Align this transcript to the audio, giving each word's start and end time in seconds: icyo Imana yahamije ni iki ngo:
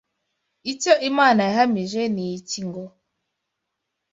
icyo 0.71 0.93
Imana 1.09 1.41
yahamije 1.47 2.01
ni 2.13 2.25
iki 2.37 2.61
ngo: 2.67 2.83